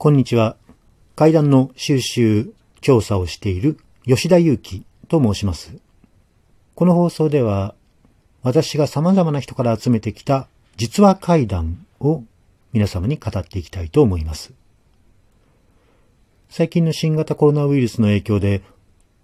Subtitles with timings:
[0.00, 0.56] こんにちは。
[1.16, 5.76] 階段の収集、調査をしている吉田祐樹と申します。
[6.76, 7.74] この放送では、
[8.44, 12.22] 私が様々な人から集めてきた実話怪談を
[12.72, 14.52] 皆様に語っていきたいと思います。
[16.48, 18.62] 最近の新型コロナウイルスの影響で、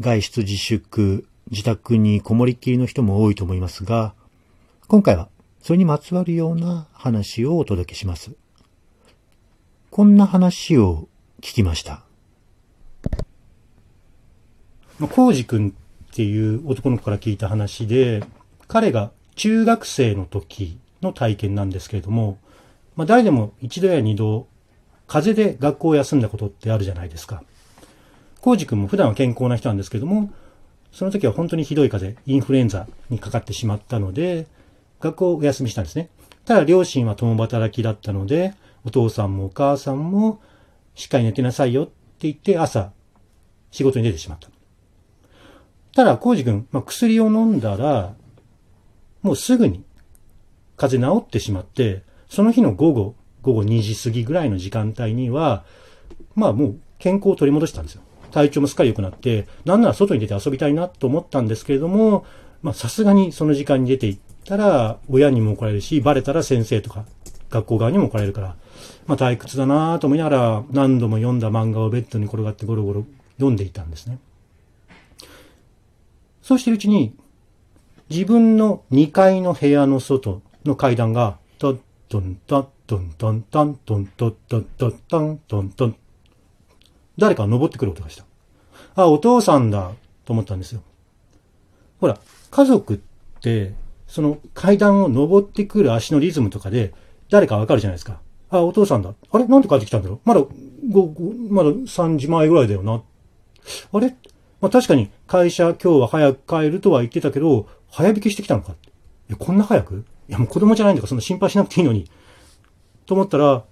[0.00, 4.14] 外出自粛、自宅にこもりっきりの人も多いと思いますが、
[4.88, 5.28] 今回は
[5.62, 8.32] それにまつわるような話をお届けします。
[9.96, 11.08] こんな話を
[11.40, 12.02] 聞きました。
[15.00, 18.22] コウジ君っていう男の子から聞いた話で、
[18.68, 22.36] 彼が中学生の時の体験なんですけれども、
[22.94, 24.48] まあ、誰でも一度や二度、
[25.06, 27.42] 風邪で学校を休んだことってあるじゃないですか。
[28.42, 30.30] コウジ君も普段は健康な人なんですけども、
[30.92, 34.46] その時は本当にひどい風邪、インフルエンザにかかってしまったので、
[35.00, 36.10] 学校をお休みしたんですね。
[36.44, 38.52] ただ両親は共働きだったので、
[38.86, 40.40] お父さんもお母さんも
[40.94, 42.92] しっかり寝てなさいよって言って朝
[43.72, 44.48] 仕事に出てしまった。
[45.92, 48.14] ただ、コウジ君、まあ、薬を飲んだら、
[49.22, 49.84] もうすぐに
[50.76, 55.64] 風邪治ってしまって、その日の午後、午後2時過ぎぐらいの時間帯には、
[56.34, 58.02] まあもう健康を取り戻したんですよ。
[58.30, 62.24] 体調もすっかり良くなって、なんなら外に出て遊びたいなと思ったんですけれども、
[62.62, 67.04] まあさすがにその時間に出て行ったら、親にも怒られるし、バレたら先生とか
[67.56, 68.56] 学校側にも怒られるから、
[69.06, 74.18] まあ退屈だなと思いながら何度も読んだ漫画をベッドに転がってゴロゴロ読んでいたんですね。
[76.42, 77.14] そうしてるうちに、
[78.08, 85.96] 自分の2階の部屋の外の階段が、トントントントントントントントントントントントントン
[87.18, 88.24] 誰か登ってくる音がした。
[88.94, 89.92] あ、お父さんだ
[90.24, 90.82] と思ったんですよ。
[92.00, 92.18] ほら、
[92.50, 92.98] 家族っ
[93.40, 93.74] て、
[94.06, 96.94] その階段を登ってくる足のリズムとかで、
[97.30, 98.20] 誰かわかるじゃないですか。
[98.50, 99.12] あ、お父さんだ。
[99.30, 99.46] あれ？
[99.46, 100.20] なんで帰ってきたんだろう？
[100.24, 100.40] まだ、
[100.88, 103.02] ご、ごまだ3時前ぐらいだよな。
[103.92, 104.14] あれ？
[104.60, 108.76] まあ確かに会社今日は早く帰るとは言ってたけど、早引きしてきたのかい
[109.28, 110.04] や、こんな早く？
[110.28, 112.08] いや、もう子供じゃないんだからそんな心配しなくていいのに。
[113.06, 113.64] と思ったら、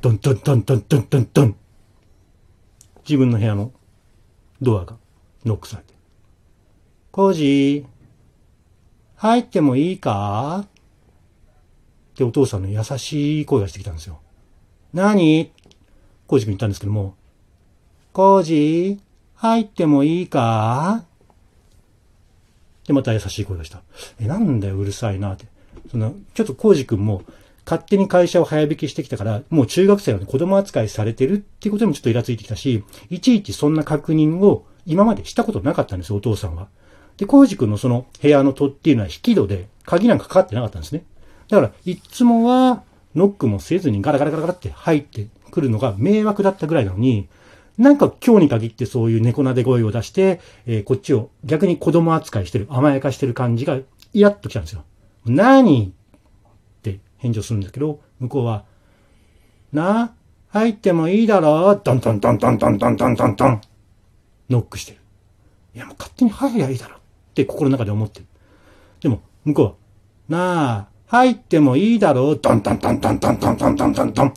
[0.00, 1.56] ドンドンドンドンドンドンドン。
[3.06, 3.72] 自分の部屋の
[4.62, 4.96] ドアが
[5.44, 5.92] ノックされて。
[7.10, 7.84] コージー、
[9.16, 10.66] 入ってもいいか？
[12.14, 14.20] ってお父さんの優しい声がしてきたんですよ。
[14.92, 15.52] 何？
[16.28, 17.16] コージ君言ったんですけども、
[18.12, 19.00] コージ、
[19.34, 21.04] 入ってもいいか？
[22.86, 23.82] で、また優しい声がした。
[24.20, 25.46] え、なんだよ、うるさいなって。
[25.90, 27.22] その、ちょっとコージ君も、
[27.66, 36.68] 勝手に会社を早引きしてきたから、もう中学生なので子供扱いされてるってことにもちょっとイラついてきたし、いちいちそんな確認を今までしたことなかったんですよ、お父さんは。
[37.16, 41.04] で、コージ君のその部屋の戸っていうのは引き戸で鍵なんかかかってなかったんですね。
[41.48, 42.82] だから、いつもは
[43.14, 47.28] ノックもせずにガラガラガラガラって入ってくるのが迷惑だったぐらいなのに、
[47.78, 53.78] なんか今日に限ってそういう猫なで声を出して、えーこっちを逆に子供扱いしてる、甘やかしてる感じが
[54.12, 54.84] イラッときたんですよ。
[55.26, 55.86] 何？
[55.88, 58.64] って返事をするんですけど、向こうは、
[59.72, 60.14] な、
[60.48, 63.60] 入ってもいいだろドンドンドンドンドンドンドンドンドン。
[64.50, 64.98] ノックしてる。
[65.74, 67.00] いやもう勝手に入りゃいいだろっ
[67.34, 68.26] て心の中で思ってる。
[69.00, 69.74] でも、向こうは、
[70.28, 74.34] なあ、入ってもいいだろドンドンドンドンドンドンドンドンドンドン。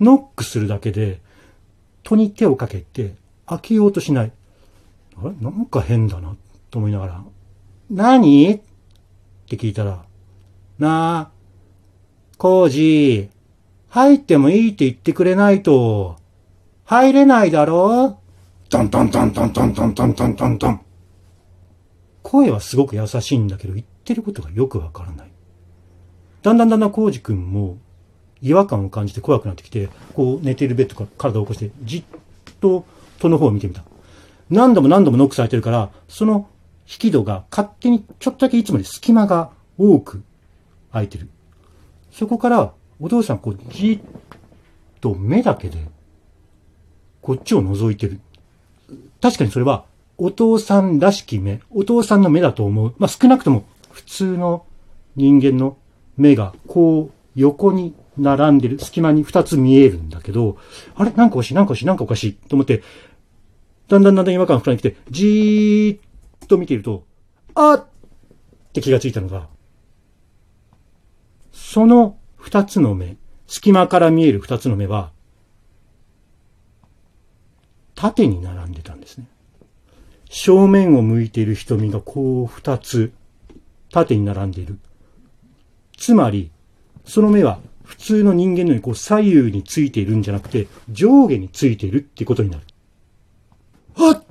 [0.00, 1.20] ノックするだけで、
[2.02, 3.14] 戸に手をかけて、
[3.46, 4.32] 開けようとしない。
[5.16, 5.32] あれ？
[5.40, 6.36] なんか変だな、
[6.70, 7.24] と思いながら、
[7.90, 8.52] 何？
[8.52, 8.60] っ
[9.48, 10.04] て聞いたら、
[10.78, 11.30] なあ、
[12.38, 13.30] コージ、
[13.88, 16.16] 入ってもいいって言ってくれないと、
[16.84, 18.20] 入れないだろ
[18.70, 20.80] ドンドンドンドンドンドンドンドンドン。
[22.22, 25.29] 声はすごく優しいんだけど、言ってることがよくわからない。
[26.42, 27.78] だんだんだんだんコージ君も
[28.42, 32.04] 違和感を感じて怖くなってきて、こう寝ているベッドから体を起こして、じっ
[32.60, 32.86] と
[33.18, 33.84] 戸の方を見てみた。
[34.48, 36.48] 何度も何度もノックされてるから、その
[36.86, 40.22] 引き戸が勝手にちょっとだけいつもより隙間が多く
[40.92, 41.28] 開いてる。
[42.10, 44.00] そこからお父さんこうじっ
[45.00, 45.78] と目だけで
[47.22, 48.20] こっちを覗いてる。
[49.20, 49.84] 確かにそれは
[50.18, 52.94] お父さんらしき目、お父さんの目だと思う。
[52.98, 54.66] まあ、少なくとも普通の
[55.16, 55.76] 人間の
[56.16, 60.58] 目がこう横に並んでる隙間に二つ見えるんだけど、
[60.94, 61.12] あれ？
[61.12, 62.82] なんかおかしい、なんかおかしい、なんかおかしいと思って、
[63.88, 67.04] だんだんだんだん違和感が膨らんできて、じーっと見ていると、
[67.54, 67.86] あっ
[68.70, 69.48] って気がついたのが、
[71.52, 73.16] その二つの目、
[73.46, 75.10] 隙間から見える二つの目は、
[77.96, 79.26] 縦に並んでたんですね。
[80.28, 83.12] 正面を向いている瞳がこう二つ、
[83.90, 84.78] 縦に並んでいる。
[86.00, 86.50] つまり、
[87.04, 92.64] その目は普通の人間のようにこう左右についているんじゃなくて、上下についているってことになる。
[93.94, 94.24] はっ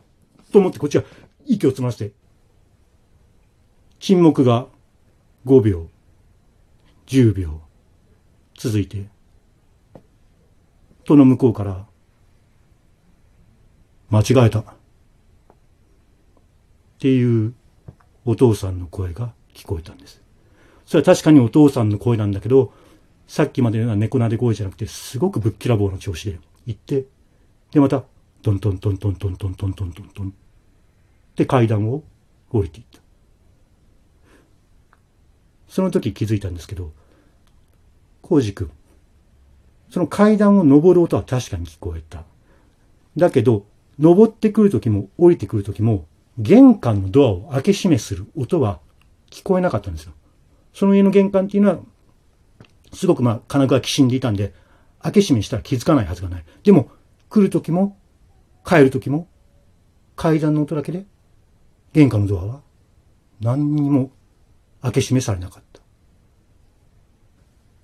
[0.51, 1.03] と思ってこっちは
[1.45, 2.11] 息をつまして、
[3.99, 4.65] 沈黙が
[5.45, 5.87] 5秒、
[7.05, 7.61] 10秒
[8.57, 9.05] 続いて、
[11.03, 11.85] との向こうから、
[14.09, 14.61] 間違えた。
[14.61, 14.65] っ
[16.97, 17.53] ていう
[18.25, 20.18] お父さんの声が聞こえたんです。
[20.89, 22.73] それは確かにお父さんの声なんだけど、
[23.27, 27.05] さっきまでの猫なで声じゃなくて、すごくぶっきらぼうの調子で行って、
[27.71, 28.05] で、また、
[28.41, 30.31] トントントントントントントントントントンっ
[31.35, 32.01] て階段を
[32.49, 33.01] 降りていった。
[35.67, 36.91] その時気づいたんですけど、
[38.23, 38.71] コウジ君、
[39.91, 42.23] その階段を登る音は確かに聞こえた。
[43.15, 43.67] だけど、
[43.99, 46.07] 登ってくる時も降りてくる時も、
[46.39, 48.79] 玄関のドアを開け閉めする音は
[49.29, 50.13] 聞こえなかったんですよ。
[50.73, 51.79] その家の玄関っていうのは
[52.93, 54.53] すごくまあ金具がきしんでいたんで、
[55.01, 56.45] 開け閉めしたら気づかないはずがない。
[56.63, 56.89] でも、
[57.29, 57.97] 来る時も、
[58.65, 59.27] 帰る時も、
[60.15, 61.05] 階段の音だけで、
[61.93, 62.61] 玄関のドアは
[63.41, 64.11] 何にも
[64.81, 65.81] 開け閉めされなかった。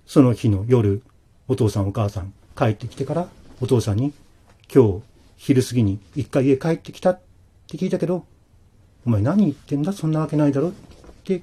[0.04, 1.02] その日の夜、
[1.48, 3.28] お父さんお母さん帰ってきてから、
[3.60, 4.12] お父さんに、
[4.72, 5.02] 今日
[5.36, 7.20] 昼過ぎに一回家帰ってきたっ
[7.68, 8.26] て聞いたけど、
[9.06, 10.72] お前何言ってんだそんなわけないだろっ
[11.24, 11.42] て、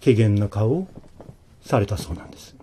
[0.00, 0.88] 軽減な顔を
[1.62, 2.59] されたそうなんです。